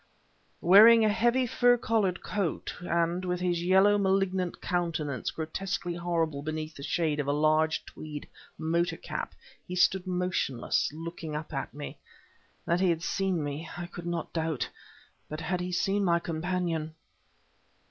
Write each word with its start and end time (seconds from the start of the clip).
Wearing 0.61 1.05
a 1.05 1.09
heavy 1.09 1.45
fur 1.45 1.77
collared 1.77 2.23
coat, 2.23 2.73
and 2.81 3.23
with 3.23 3.39
his 3.39 3.61
yellow, 3.63 3.99
malignant 3.99 4.59
countenance 4.59 5.29
grotesquely 5.29 5.93
horrible 5.93 6.41
beneath 6.41 6.73
the 6.73 6.81
shade 6.81 7.19
of 7.19 7.27
a 7.27 7.31
large 7.31 7.85
tweed 7.85 8.27
motor 8.57 8.97
cap, 8.97 9.35
he 9.67 9.75
stood 9.75 10.07
motionless, 10.07 10.91
looking 10.91 11.35
up 11.35 11.53
at 11.53 11.71
me. 11.71 11.99
That 12.65 12.79
he 12.79 12.89
had 12.89 13.03
seen 13.03 13.43
me, 13.43 13.69
I 13.77 13.85
could 13.85 14.07
not 14.07 14.33
doubt; 14.33 14.67
but 15.29 15.41
had 15.41 15.61
he 15.61 15.71
seen 15.71 16.03
my 16.03 16.17
companion? 16.17 16.95